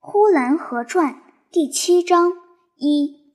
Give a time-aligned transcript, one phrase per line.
[0.10, 1.14] 《呼兰河传》
[1.50, 2.32] 第七章
[2.76, 3.32] 一，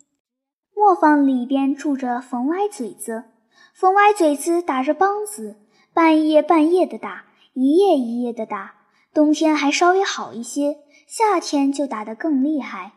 [0.74, 3.26] 磨坊里边住着冯歪嘴子。
[3.74, 5.58] 冯歪嘴子打着梆子，
[5.94, 8.76] 半夜半夜的打，一夜一夜的打。
[9.14, 12.94] 冬天还稍微好一些，夏天就打得更厉害。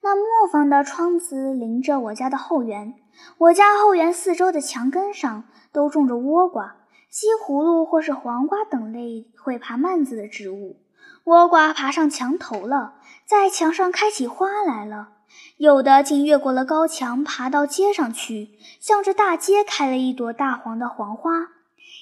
[0.00, 2.94] 那磨坊的窗子临着我家的后园，
[3.36, 6.78] 我家后园四周的墙根上都种着倭瓜、
[7.10, 10.78] 西葫芦或是黄瓜等类会爬蔓子的植物。
[11.24, 12.94] 倭瓜爬上墙头了，
[13.24, 15.08] 在墙上开起花来了。
[15.58, 18.50] 有的竟越过了高墙，爬到街上去，
[18.80, 21.48] 向着大街开了一朵大黄的黄花。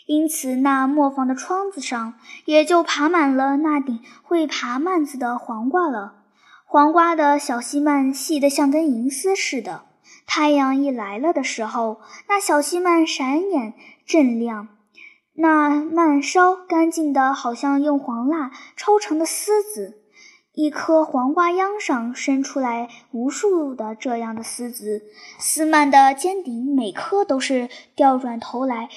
[0.07, 2.15] 因此，那磨坊的窗子上
[2.47, 6.15] 也就爬满了那顶会爬蔓子的黄瓜了。
[6.65, 9.83] 黄瓜的小细蔓细得像根银丝似的，
[10.27, 13.75] 太阳一来了的时候，那小细蔓闪眼
[14.07, 14.69] 锃亮。
[15.41, 20.03] 那蔓梢干净的，好像用黄蜡抽成的丝子。
[20.53, 25.05] 一颗黄瓜秧上伸出来无数的这样的丝子，
[25.39, 28.89] 丝蔓的尖顶每颗都是掉转头来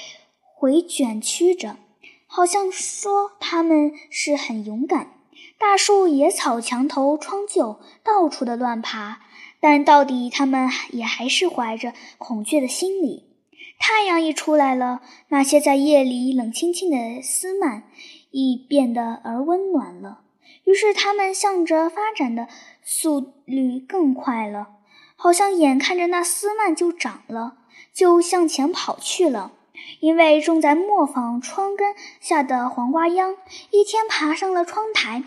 [0.41, 1.77] 回卷曲着，
[2.25, 5.11] 好像说它们是很勇敢。
[5.59, 9.19] 大树、野草、墙头、窗臼，到处的乱爬，
[9.59, 13.30] 但到底它们也还是怀着恐惧的心理。
[13.79, 17.83] 太阳一出来了，那些在夜里冷清清的丝蔓
[18.29, 20.21] 亦变得而温暖了。
[20.65, 22.47] 于是它们向着发展的
[22.83, 24.67] 速率更快了，
[25.15, 27.57] 好像眼看着那丝蔓就长了，
[27.93, 29.53] 就向前跑去了。
[29.99, 33.35] 因为种在磨坊窗根下的黄瓜秧，
[33.71, 35.23] 一天爬上了窗台，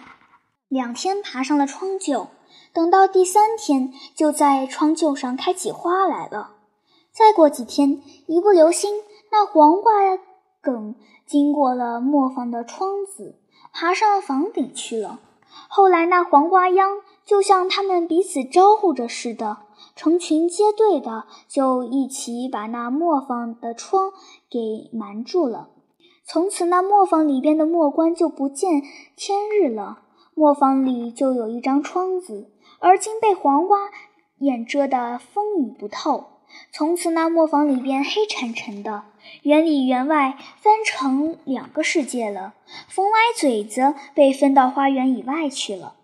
[0.69, 2.29] 两天爬上了窗臼，
[2.73, 6.54] 等到第三天，就在窗臼上开起花来了。
[7.15, 8.93] 再过几天，一不留心，
[9.31, 9.93] 那黄瓜
[10.61, 13.37] 梗经过了磨坊的窗子，
[13.73, 15.21] 爬上房顶去了。
[15.69, 19.59] 后来，那黄瓜秧就像他们彼此招呼着似的，
[19.95, 24.11] 成群结队的就一起把那磨坊的窗
[24.51, 25.69] 给瞒住了。
[26.25, 28.83] 从此，那磨坊里边的磨官就不见
[29.15, 30.01] 天日了。
[30.35, 33.79] 磨坊里就有一张窗子，而今被黄瓜
[34.39, 36.25] 掩遮得风雨不透。
[36.73, 39.05] 从此，那磨坊里边黑沉沉的，
[39.43, 42.55] 园里园外分成两个世界了。
[42.89, 45.95] 冯歪嘴子被分到花园以外去了。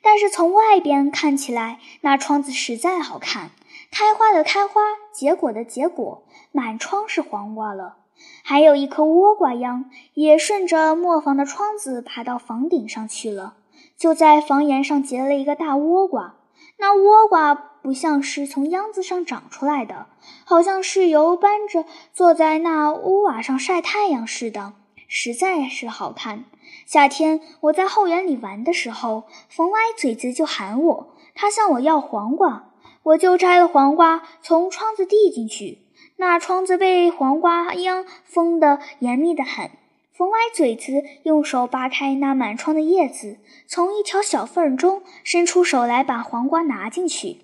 [0.00, 3.50] 但是从外边看起来，那窗子实在好看，
[3.90, 4.80] 开花的开花，
[5.12, 7.96] 结果的结果，满窗是黄瓜了。
[8.42, 13.54] 还有一颗倭瓜秧，也顺着磨坊的窗子爬到房顶上去了，
[13.96, 16.34] 就在房檐上结了一个大倭瓜。
[16.78, 17.54] 那倭瓜
[17.88, 20.08] 不像是从秧子上长出来的，
[20.44, 24.74] 好像是由搬着坐在那屋瓦上晒太阳似的，
[25.06, 26.44] 实在是好看。
[26.84, 35.78] 夏天我在后园里玩的时候，冯歪嘴子就喊我，他向我要黄瓜，我就摘了黄瓜从窗子递进去。
[36.16, 39.70] 那窗子被黄瓜秧封得严密的很。
[40.12, 47.38] 冯歪嘴子用手扒开那满窗的叶子，从一条小缝中伸出手来把黄瓜拿进去。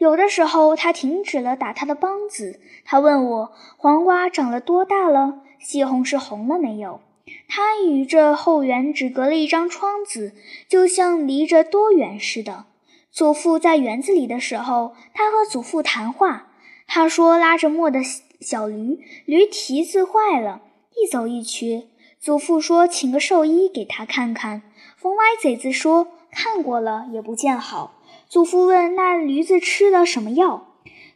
[0.00, 7.02] 有的时候，他停止了打他的梆子，他问我黄瓜长了多大了，西红柿红了没有。
[7.46, 10.32] 他与这后园只隔了一张窗子，
[10.66, 12.64] 就像离着多远似的。
[13.12, 16.46] 祖父在园子里的时候，他和祖父谈话。
[16.86, 18.00] 他说拉着磨的
[18.40, 20.62] 小驴，驴蹄子坏了，
[20.96, 21.88] 一走一瘸。
[22.18, 24.62] 祖父说：“请个兽医给他看看。”
[24.96, 27.98] 冯歪嘴子说：“看过了也不见好。”
[28.30, 30.68] 祖父问：“那驴子吃的什么药？”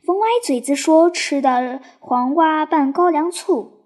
[0.04, 3.84] 冯歪嘴子说：“吃的黄瓜拌高粱醋。”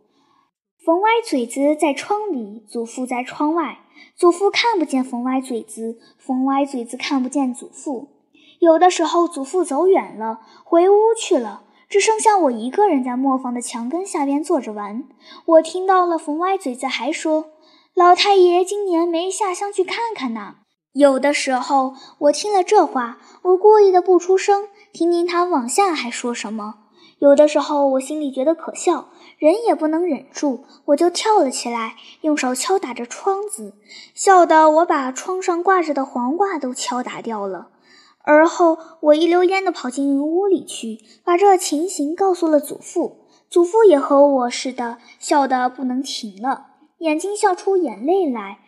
[0.83, 3.81] 冯歪嘴子在窗里，祖父在窗外。
[4.17, 8.09] 祖父看不见冯歪嘴子，冯歪嘴子看不见祖父。
[8.61, 11.65] 有的时候，祖父走远了，回屋去了。
[11.87, 15.05] 只剩下我一个人在磨坊的墙根下边坐着玩。
[15.45, 17.51] 我听到了冯歪嘴子还说
[17.95, 20.57] ：“老太爷今年没下乡去看看呢。”
[20.93, 26.77] 有的时候我听了这话，我故意的不出声，听听他往下还说什么。
[27.19, 29.09] 有的时候我心里觉得可笑，
[29.39, 33.75] 忍也不能忍住，我就跳了起来，用手敲打着窗子，
[34.15, 37.69] 笑得我把窗上挂着的黄瓜都敲打掉了。
[38.23, 43.27] 而后，我一溜烟的跑进屋里去，把这情形告诉了祖父。
[43.51, 46.67] 祖父也和我似的，笑得不能停了，
[46.99, 48.59] 眼睛笑出眼泪来。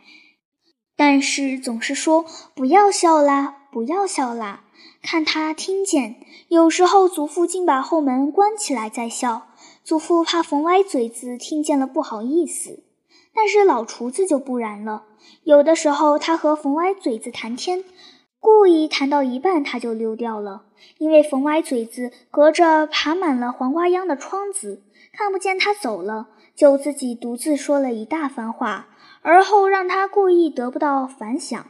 [1.00, 4.64] 但是总是说不要笑啦，不要笑啦，
[5.00, 6.17] 看他听见。
[6.49, 9.47] 有时候祖父竟把后门关起来再笑。
[9.82, 12.82] 祖父怕冯歪嘴子听见了不好意思，
[13.35, 15.05] 但是老厨子就不然了。
[15.43, 17.82] 有的时候他和冯歪嘴子谈天。
[18.38, 20.64] 故意谈到一半，他就溜掉了。
[20.99, 24.82] 因为冯歪嘴子隔着爬满了黄瓜秧的窗子，
[25.14, 28.88] 看不见他走了，就自己独自说了一大番话，
[29.22, 31.67] 而后让他故意得不到反响。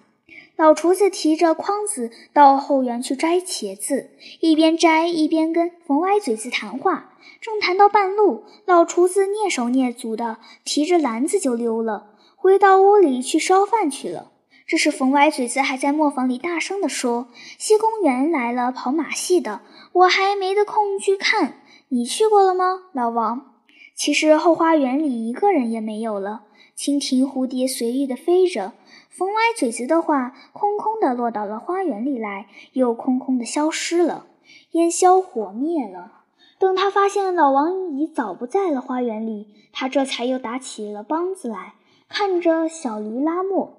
[0.56, 4.10] 老厨子提着筐子到后园去摘茄子，
[4.40, 7.14] 一边摘一边跟冯歪嘴子谈话。
[7.40, 14.32] 正谈到半路，老厨子蹑手蹑足的提着篮子就溜了，回到屋里去烧饭去了。
[14.66, 19.62] 这时，冯歪嘴子还在磨坊里大声地说：“西公园来了跑马戏的，
[19.92, 21.62] 我还没得空去看。
[21.88, 23.54] 你去过了吗，老王？”
[23.96, 26.42] 其实后花园里一个人也没有了，
[26.80, 28.72] 蜻蜓蝴蝶随意的飞着。
[29.10, 34.24] 冯歪嘴子的话空空的落到了花园里来，又空空的消失了，
[34.70, 36.22] 烟消火灭了。
[36.58, 41.74] 等他发现老王已早不在了花园里，他这才又打起了梆子来，
[42.08, 43.74] 看着小驴拉磨。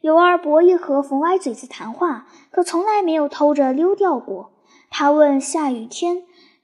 [0.00, 4.52] 尤二伯也和冯歪嘴子谈话，可从来没有偷着溜掉过。
[4.88, 6.22] 他问：下雨天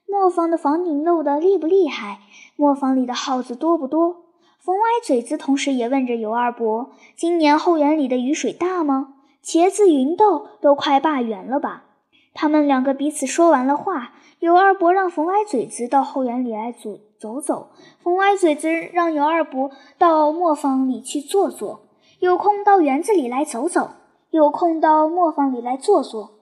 [0.08, 2.20] 磨坊的房顶漏得厉不厉害？
[2.56, 4.23] 磨坊里的耗子多不多？
[4.64, 9.16] 冯歪嘴子同时也问着尤二伯：今年后园里的雨水大吗？
[9.44, 11.84] 茄子、芸豆都快罢园了吧？
[12.32, 17.72] 他们两个彼此说完了话，尤二伯让冯歪嘴子到后园里来走走走，
[18.02, 21.90] 冯歪嘴子让尤二伯到磨坊里去坐坐。
[22.20, 23.90] 有空到园子里来走走，
[24.30, 26.38] 有空到磨坊里来坐坐。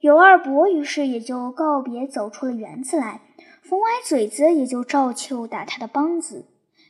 [0.00, 3.22] 尤二伯于是也就告别，走出了园子来。
[3.62, 6.44] 冯歪嘴子也就照旧打他的梆子。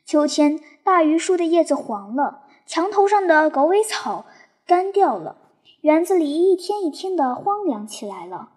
[0.07, 4.25] 秋天，大榆树的叶子黄了，墙头上的狗尾草
[4.65, 5.37] 干掉了，
[5.81, 8.51] 园子里一天一天的荒凉起来了。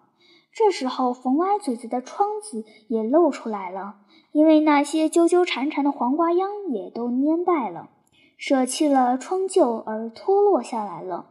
[0.54, 3.96] 这时候，冯歪嘴子的窗子也露出来了，
[4.30, 7.90] 因为那些纠纠缠缠的黄瓜秧也都蔫败了。
[8.38, 11.30] 舍弃了窗旧而脱落下来了，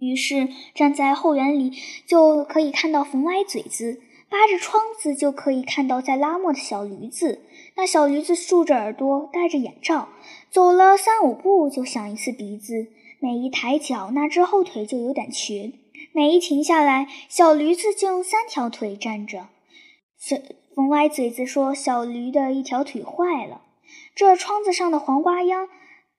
[0.00, 1.72] 于是站在后园里
[2.08, 7.42] 就可以看到冯歪嘴子，扒着窗子就可以看到在拉磨的小驴子。
[7.78, 10.08] 那小驴子竖着耳朵，戴着眼罩，
[10.50, 12.88] 走了三五步就响一次鼻子，
[13.20, 15.72] 每一抬脚那只后腿就有点瘸，
[16.12, 19.46] 每一停下来小驴子就用三条腿站着。
[20.74, 23.62] 冯歪嘴子说：“小驴的一条腿坏了。”
[24.12, 25.68] 这窗子上的黄瓜秧。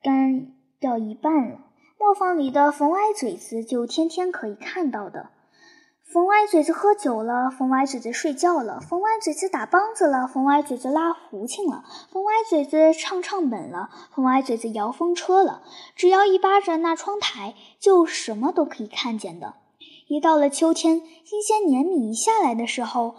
[0.02, 1.60] 干掉一半了，
[2.00, 5.32] 磨坊里的冯歪嘴子就天天可以看到的。
[6.12, 15.62] 冯歪嘴子喝酒了，冯歪嘴子睡觉了，冯歪嘴子打梆子了，冯歪嘴子拉胡琴了，冯歪嘴子唱唱本了，冯歪嘴子摇风车了。
[15.96, 19.54] 只要一扒着那窗台，就什么都可以看见的。
[20.08, 23.14] 一到了秋天，新鲜年米一下来的时候，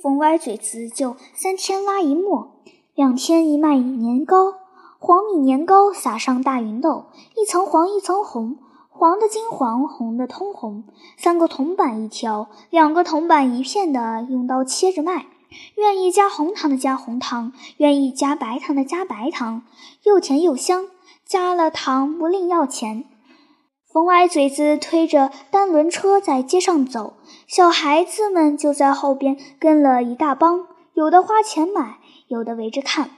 [0.00, 2.62] 冯歪嘴子就三天拉一磨，
[2.94, 4.54] 两天一卖年糕。
[5.00, 7.06] 黄米年糕撒上大芸豆，
[7.36, 8.58] 一层黄一层红，
[9.02, 10.84] 黄的金黄，红的通红。
[11.16, 15.26] 三个铜板一条，两个铜板一片的，用刀切着卖。
[15.74, 19.64] 愿意加红糖的加红糖，愿意加白糖的加白糖，
[20.04, 20.86] 又甜又香。
[21.26, 23.04] 加了糖不另要钱。
[23.92, 27.14] 冯歪嘴子推着单轮车在街上走，
[27.48, 33.10] 小孩子们就在后边跟了一大帮，有的花钱买，有的围着看。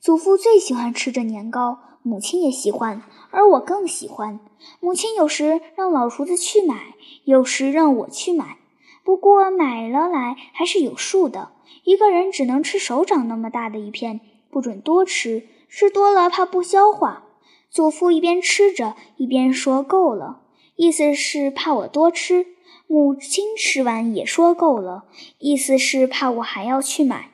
[0.00, 4.38] 祖父最喜欢吃这年糕，母亲也喜欢，而我更喜欢。
[4.78, 6.94] 母亲有时让老厨子去买，
[7.24, 8.58] 有时让我去买。
[9.02, 11.50] 不过买了来还是有数的，
[11.82, 17.24] 一个人只能吃手掌那么大的一片，不准多吃，吃多了怕不消化。
[17.68, 20.42] 祖父一边吃着一边说：“够了。”
[20.76, 22.46] 意思是怕我多吃。
[22.86, 25.04] 母亲吃完也说：“够了。”
[25.40, 27.30] 意思是怕我还要去买。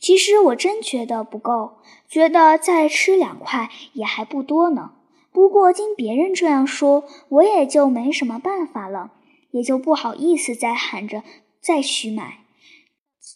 [0.00, 1.78] 其实我真觉得不够。
[2.08, 4.92] 觉得再吃两块也还不多呢。
[5.32, 9.12] 不过经别人这样说，我也就没什么办法了，
[9.50, 11.22] 也就不好意思再喊着
[11.60, 12.38] 再许买。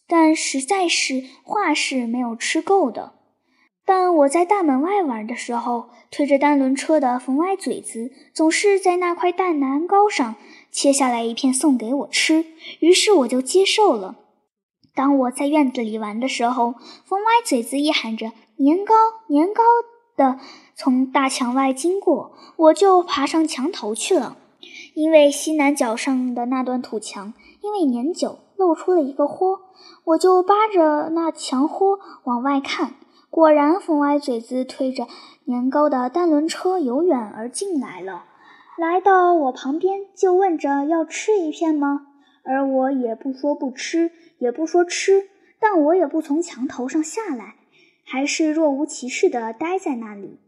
[0.07, 3.15] 但实在是话是没有吃够的。
[3.85, 10.35] 但我在大门外玩的时候，推着单轮车的冯歪嘴子总是在那块大南糕上
[10.71, 12.45] 切下来一片送给我吃，
[12.81, 14.17] 于是我就接受了。
[14.95, 16.75] 当我在院子里玩的时候，
[17.05, 18.33] 冯歪嘴子一喊着。
[18.59, 18.95] 年糕，
[19.29, 19.63] 年糕
[20.17, 20.39] 的
[20.75, 24.37] 从大墙外经过，我就爬上墙头去了。
[24.95, 29.61] 因为西南角上的那段土墙，因为年久露出了一个豁，
[30.05, 32.95] 我就扒着那墙豁往外看。
[33.29, 35.07] 果然，冯歪嘴子推着
[35.45, 38.25] 年糕的单轮车由远而近来了，
[38.79, 42.07] 来到我旁边就问着要吃一片吗？
[42.43, 45.29] 而我也不说不吃，也不说吃，
[45.61, 47.57] 但我也不从墙头上下来。
[48.09, 50.39] 还是若无其事地待在那里。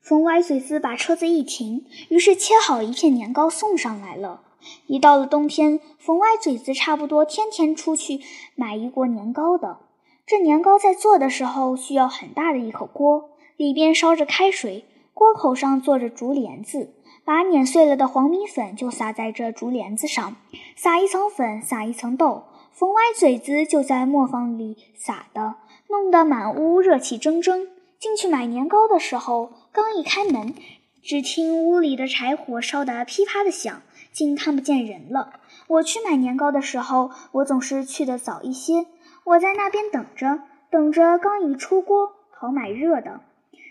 [0.00, 4.42] 冯歪嘴子把车子一停，于是切好一片年糕送上来了。
[4.86, 8.20] 一到了冬天，冯歪嘴子差不多天天出去
[8.54, 9.80] 买一锅年糕的。
[10.24, 16.94] 这年糕在做的时候需要很大的一口锅，里边烧着开水，锅口上坐着竹帘子，
[17.24, 20.36] 把碾碎了的黄米粉就撒在这竹帘子上，
[20.76, 22.44] 撒一层粉，撒一层豆。
[22.72, 25.56] 冯歪嘴子就在磨坊里撒的，
[25.88, 27.68] 弄得满屋热气蒸蒸。
[27.98, 30.54] 进去买年糕的时候，刚一开门，
[31.02, 35.40] 只听屋里的柴火烧得噼啪的响，竟看不见人了。
[35.66, 38.86] 我去买年糕的时候，我总是去得早一些。
[39.24, 43.20] 我在那边等着，等着刚一出锅，好买热的。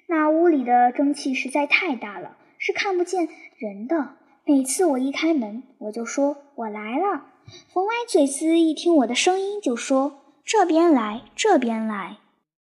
[0.08, 4.16] 那屋里的蒸汽实在太大了，是看不见人的。
[4.46, 7.26] 每次我一开门，我就说：“我来了。”
[7.74, 12.16] 冯歪嘴子一听我的声音，就说：“这边来，这边来。”